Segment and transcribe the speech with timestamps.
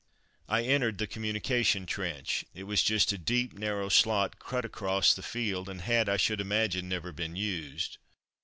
[0.49, 2.43] I entered the communication trench.
[2.55, 6.41] It was just a deep, narrow slot cut across the field, and had, I should
[6.41, 7.99] imagine, never been used.